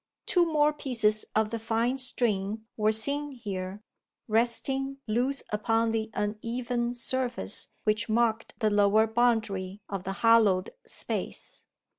[0.25, 3.83] Two more pieces of the fine string were seen here,
[4.27, 11.67] resting loose upon the uneven surface which marked the lower boundary of the hollowed space.